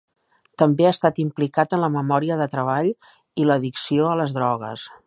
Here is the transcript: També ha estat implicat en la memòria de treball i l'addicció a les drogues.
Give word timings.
També 0.61 0.87
ha 0.87 0.93
estat 0.95 1.21
implicat 1.25 1.75
en 1.77 1.83
la 1.83 1.91
memòria 1.97 2.39
de 2.41 2.49
treball 2.55 2.91
i 3.45 3.51
l'addicció 3.51 4.13
a 4.15 4.19
les 4.25 4.37
drogues. 4.41 4.93